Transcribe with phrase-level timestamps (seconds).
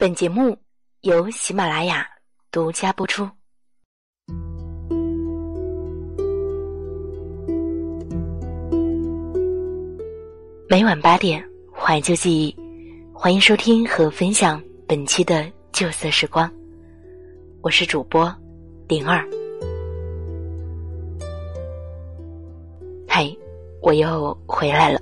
[0.00, 0.56] 本节目
[1.02, 2.08] 由喜马拉雅
[2.50, 3.28] 独家播出。
[10.66, 12.56] 每晚八点，怀旧记忆，
[13.12, 14.58] 欢迎收听和分享
[14.88, 16.50] 本期的旧色时光。
[17.60, 18.34] 我是主播
[18.88, 19.22] 灵儿。
[23.06, 23.30] 嗨，
[23.82, 24.98] 我又回来了。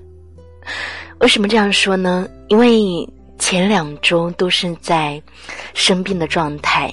[1.21, 2.29] 为什么这样说呢？
[2.49, 3.09] 因为。
[3.51, 5.23] 前两周都是在
[5.73, 6.93] 生病的状态，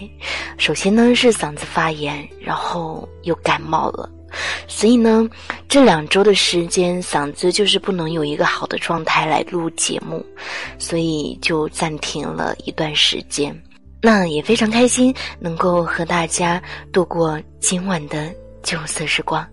[0.57, 4.09] 首先呢是嗓子发炎，然后又感冒了，
[4.65, 5.27] 所以呢
[5.67, 10.25] 这两周的时间嗓子就是不能有一个好的状态来录节目，
[10.79, 13.53] 所以就暂停了一段时间。
[14.01, 16.63] 那也非常开心能够和大家
[16.93, 19.45] 度过今晚的酒色时光。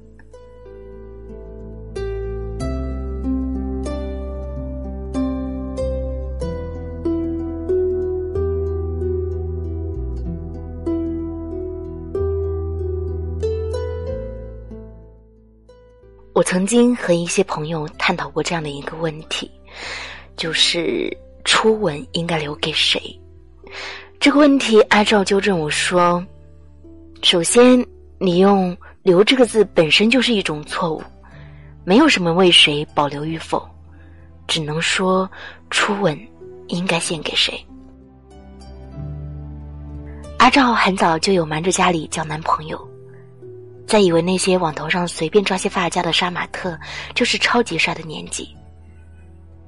[16.34, 19.50] 我曾经和一些朋友探讨过这样的一个问题，
[20.34, 23.00] 就是初吻应该留给谁？
[24.18, 26.24] 这个问题，阿赵纠正我说
[27.22, 27.84] ：“首先，
[28.18, 31.02] 你用‘留’这个字本身就是一种错误，
[31.84, 33.62] 没有什么为谁保留与否，
[34.46, 35.30] 只能说
[35.70, 36.18] 初吻
[36.68, 37.52] 应该献给谁。”
[40.38, 42.91] 阿赵很早就有瞒着家里交男朋友。
[43.86, 46.78] 在以为那些网头上随便抓些发夹的杀马特
[47.14, 48.48] 就是超级帅的年纪，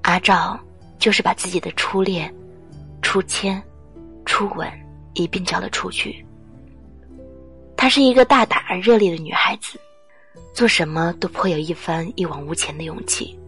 [0.02, 0.58] 阿照
[0.98, 2.32] 就是把自己的初恋、
[3.02, 3.62] 初牵、
[4.24, 4.66] 初吻
[5.12, 6.24] 一并交了出去。
[7.76, 9.78] 她是一个大胆而热烈的女孩子，
[10.54, 13.38] 做什么都颇有一番一往无前的勇气。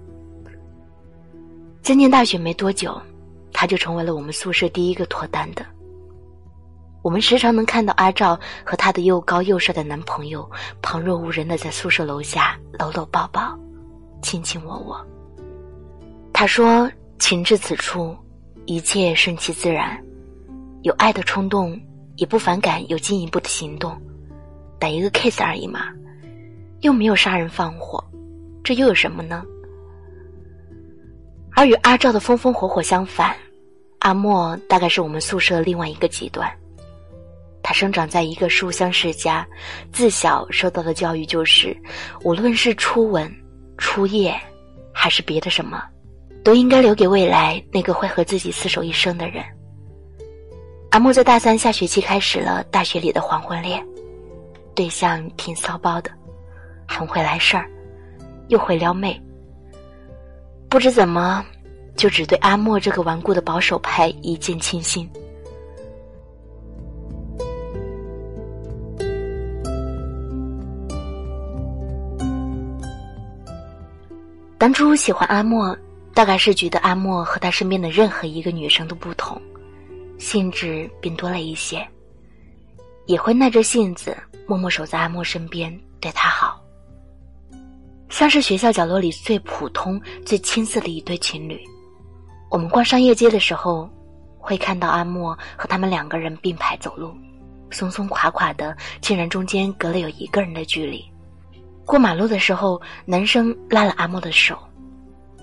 [1.81, 3.01] 在念大学没多久，
[3.53, 5.65] 她就成为了我们宿舍第一个脱单的。
[7.07, 10.51] 我们时常能看到阿照和她的又高又帅的男朋友
[10.83, 13.57] 旁若无人的在宿舍楼下搂搂抱抱，
[14.23, 15.07] 卿卿我我。
[16.33, 16.91] 他说
[17.21, 18.13] ：“情至此处，
[18.65, 19.97] 一切顺其自然，
[20.83, 21.81] 有爱的冲动，
[22.17, 23.97] 也不反感有进一步的行动，
[24.81, 25.93] 打一个 kiss 而已嘛，
[26.81, 28.03] 又没有杀人放火，
[28.65, 29.45] 这又有什么呢？”
[31.55, 33.33] 而与阿照的风风火火相反，
[34.01, 36.53] 阿莫大概是我们宿舍另外一个极端。
[37.67, 39.45] 他生长在一个书香世家，
[39.93, 41.77] 自小受到的教育就是，
[42.23, 43.29] 无论是初吻、
[43.77, 44.33] 初夜，
[44.95, 45.83] 还是别的什么，
[46.45, 49.43] 都应该留给未来那个会和自己厮守一生的人。
[50.93, 53.85] 阿木在大三下学期开始了大学里的黄昏恋，
[54.73, 56.11] 对象挺骚包的，
[56.87, 57.69] 很会来事儿，
[58.47, 59.21] 又会撩妹。
[60.69, 61.45] 不知怎么，
[61.97, 65.11] 就只对阿莫这个顽固的保守派一见倾心。
[74.59, 75.77] 当初喜欢阿莫，
[76.15, 79.41] 大概是觉得阿莫和他身边的任何一个女生都不同，
[80.19, 81.87] 兴致变多了一些，
[83.05, 84.17] 也会耐着性子
[84.47, 86.59] 默默守在阿莫身边对他好，
[88.09, 91.61] 像是学校角落里最普通、最青涩的一对情侣。
[92.51, 93.87] 我们逛商业街的时候，
[94.39, 97.15] 会看到阿莫和他们两个人并排走路，
[97.71, 101.05] 松松垮垮的，竟然中间隔了有一个人的距离。
[101.87, 104.59] 过马路的时候，男生拉了阿莫的手，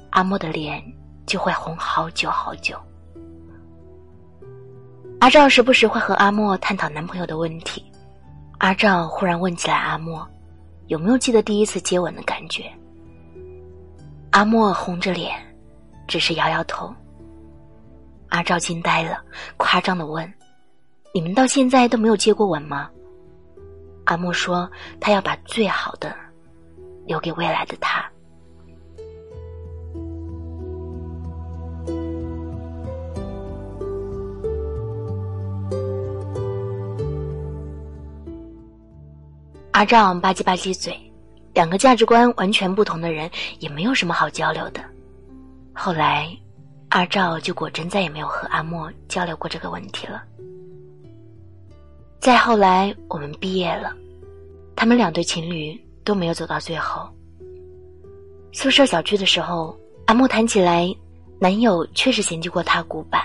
[0.10, 0.84] 阿莫的脸
[1.26, 2.78] 就会红好久好久。
[5.22, 7.82] 阿照时不时会和阿莫探讨男朋友的问题，
[8.58, 10.28] 阿照忽然问起来阿莫，
[10.88, 12.70] 有没有记得第一次接吻的感觉？
[14.32, 15.32] 阿莫红着脸，
[16.10, 16.94] 只是摇摇头。
[18.28, 19.24] 阿照惊呆了，
[19.56, 20.30] 夸张的问
[21.16, 22.90] ：“你们到现在都没有接过吻吗？”
[24.04, 26.14] 阿莫说：“他要把最好的。”
[27.06, 28.04] 留给未来的他。
[39.72, 40.96] 阿丈吧唧吧唧嘴，
[41.54, 43.30] 两个价值观完全不同的人
[43.60, 44.80] 也没有什么好交流的。
[45.74, 46.30] 后来，
[46.90, 50.24] 阿照就果真再也没有和阿莫交流过这个问题了。
[52.20, 53.92] 再后来，我们毕业了，
[54.76, 55.78] 他们两对情侣。
[56.04, 57.10] 都没有走到最后。
[58.52, 60.94] 宿舍小聚的时候，阿莫谈起来，
[61.40, 63.22] 男友确实嫌弃过她古板，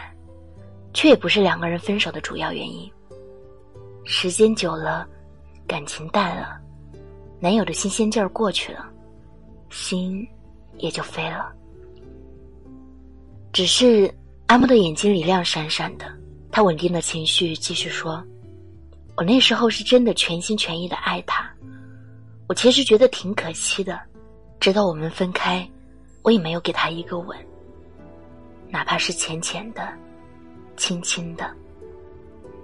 [0.95, 2.91] 却也不是两个人分手的主要原因。
[4.05, 5.07] 时间久了，
[5.67, 6.59] 感情淡了，
[7.41, 8.89] 男友的新鲜劲儿过去了，
[9.69, 10.27] 心
[10.79, 11.53] 也就飞了。
[13.53, 14.11] 只是
[14.47, 16.07] 阿莫的眼睛里亮闪闪的，
[16.51, 18.25] 他稳定的情绪，继续说
[19.17, 21.51] ：“我那时候是真的全心全意的爱他，
[22.49, 24.01] 我其实觉得挺可惜的。
[24.59, 25.65] 直到我们分开，
[26.23, 27.39] 我也没有给他一个吻，
[28.71, 29.89] 哪怕是浅浅的、
[30.77, 31.49] 轻轻的，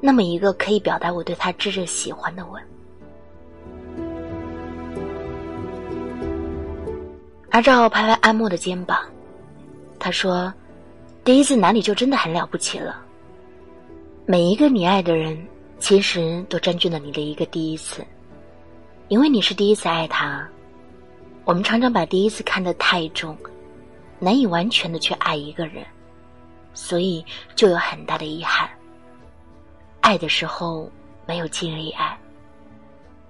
[0.00, 2.60] 那么一个可以表达我对他炙热喜欢的吻。”
[7.50, 8.98] 阿照拍拍阿莫的肩膀，
[10.00, 10.52] 他说
[11.22, 13.00] ：“第一次哪里就真的很了不起了。
[14.26, 15.40] 每一个你爱的人，
[15.78, 18.04] 其实都占据了你的一个第一次，
[19.08, 20.46] 因为你是第一次爱他。
[21.44, 23.36] 我们常常把第一次看得太重，
[24.18, 25.84] 难以完全的去爱一个人，
[26.72, 27.24] 所以
[27.54, 28.68] 就有很大的遗憾。
[30.00, 30.90] 爱的时候
[31.26, 32.18] 没有尽力爱，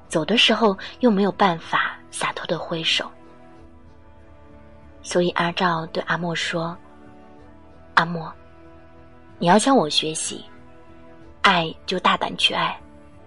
[0.08, 3.10] 走的时候又没有办法洒脱的挥手。”
[5.02, 6.76] 所以阿照对阿莫说
[7.94, 8.32] ：“阿莫，
[9.38, 10.44] 你要向我学习，
[11.42, 12.80] 爱就大胆去爱，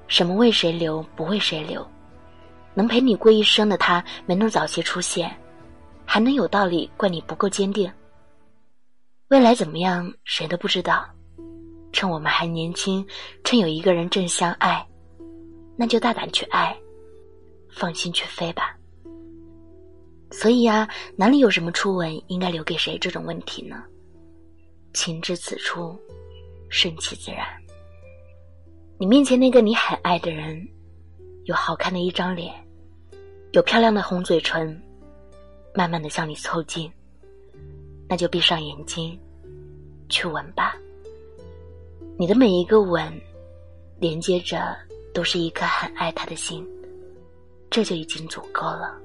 [0.07, 1.85] 什么为谁留不为谁留，
[2.77, 5.35] 能陪你过一生的他没能早些出现，
[6.05, 7.91] 还能有道理怪你不够坚定？
[9.29, 11.03] 未来怎么样谁都不知道，
[11.91, 13.03] 趁我们还年轻，
[13.43, 14.87] 趁有一个人正相爱，
[15.75, 16.77] 那就大胆去爱，
[17.71, 18.77] 放心去飞吧。”
[20.29, 23.83] 所以呀，哪里有什么初吻应该留给谁这种问题呢？
[24.93, 25.99] 情至此处，
[26.69, 27.43] 顺其自然。
[28.99, 30.63] 你面前那个你很爱的人，
[31.45, 32.53] 有好看的一张脸，
[33.51, 34.79] 有漂亮的红嘴唇，
[35.73, 36.91] 慢慢的向你凑近，
[38.07, 39.17] 那就闭上眼睛，
[40.09, 40.75] 去吻吧。
[42.17, 43.11] 你的每一个吻，
[43.99, 44.75] 连接着
[45.13, 46.67] 都是一颗很爱他的心，
[47.69, 48.99] 这就已经足够了。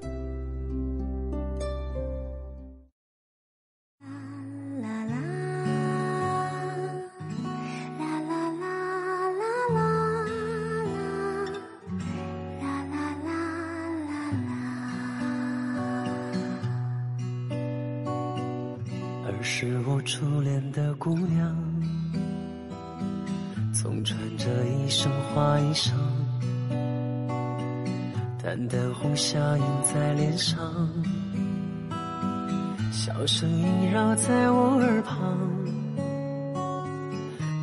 [20.05, 21.55] 初恋的姑娘，
[23.73, 25.91] 总穿着一身花衣裳，
[28.41, 30.59] 淡淡红霞映在脸上，
[32.91, 35.37] 笑声萦绕在我耳旁。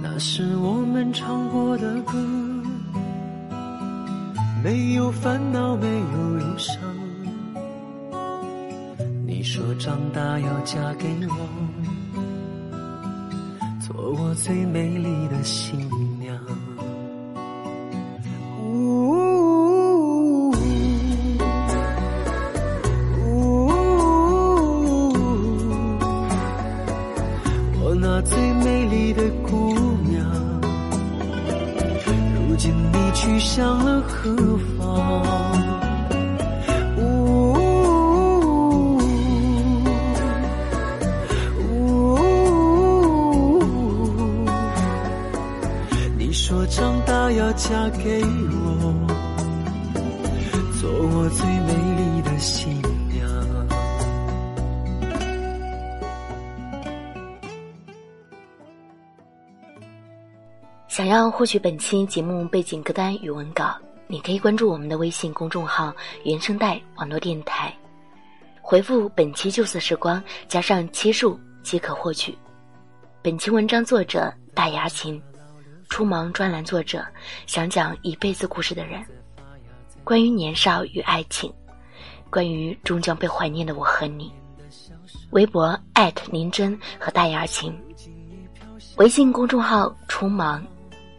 [0.02, 2.14] 那是我们唱过的歌，
[4.64, 6.78] 没有烦恼，没有忧伤。
[9.26, 12.00] 你说长大要嫁给我。
[14.00, 15.79] 做我最美丽的新
[16.19, 16.35] 娘。
[18.64, 20.50] 呜，
[27.82, 29.75] 我那最美丽的姑
[30.08, 30.25] 娘，
[32.49, 34.35] 如今你去向了何
[34.79, 35.59] 方？
[47.55, 48.94] 嫁给我，
[50.81, 53.29] 做我最美丽的新娘。
[60.88, 63.76] 想要获取本期节目背景歌单与文稿，
[64.07, 67.75] 你可以关注我们的微信公众号“原声带网络电台”，
[68.62, 72.37] 回复“本期旧色时光”加上七数即可获取。
[73.23, 75.21] 本期文章作者大牙琴。
[75.90, 77.04] 初芒专栏作者
[77.47, 79.04] 想讲一辈子故事的人，
[80.04, 81.52] 关于年少与爱情，
[82.30, 84.32] 关于终将被怀念的我和你。
[85.30, 85.78] 微博
[86.30, 87.76] 林真和大眼儿晴，
[88.97, 90.64] 微信公众号初芒，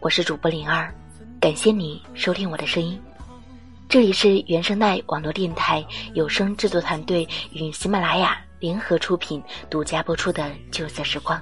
[0.00, 0.92] 我是主播灵儿，
[1.38, 3.00] 感谢你收听我的声音。
[3.88, 11.38] 这里是原声带网络电台有声制作团队与喜马拉雅联合出品、独家播出的《旧色时光》。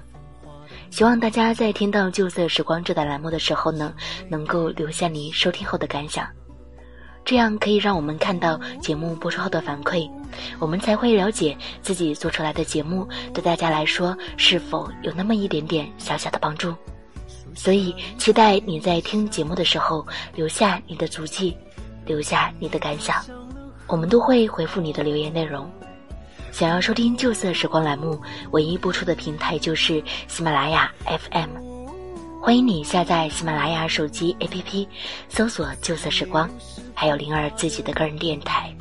[0.91, 3.95] 希望大家在听到《旧色时光》这档栏目的时候呢，
[4.29, 6.29] 能够留下你收听后的感想，
[7.25, 10.11] 这样可以让我们看到节目播出后的反馈，
[10.59, 16.75] 我们才会了解自己做出来的节目对大家来说是否有那么一点点小小的帮助。
[17.55, 21.57] 所以，期待你在听节目的时候留下你的足迹，
[22.05, 23.25] 留下你的感想，
[23.87, 25.71] 我们都会回复你的留言内容。
[26.53, 31.71] 想要收听《旧色时光》栏目，唯一播出的平台就是喜马拉雅 FM。
[32.43, 34.87] 欢迎你下载喜马拉雅手机 APP，
[35.29, 36.51] 搜索“旧色时光”，
[36.95, 38.75] 还有灵儿自己的个人电台，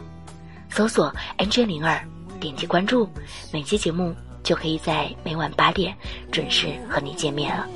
[0.70, 2.04] 搜索 “NJ 灵儿”，
[2.40, 3.08] 点击关注，
[3.54, 5.96] 每期节目就可以在每晚八点
[6.32, 7.68] 准时和你见面了。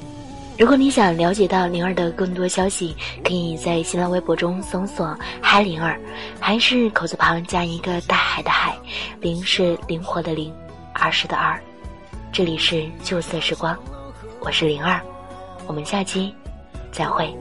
[0.58, 6.00] 如果你想了解到灵儿的更多消息，可以在新浪微博中搜索“嗨灵儿”，
[6.40, 8.78] 还是口字旁加一个大海的海，
[9.20, 10.54] 灵是灵活的灵，
[10.94, 11.60] 儿时的儿。
[12.32, 13.76] 这里是旧色时光，
[14.42, 15.02] 我是灵儿，
[15.66, 16.34] 我们下期
[16.92, 17.36] 再会。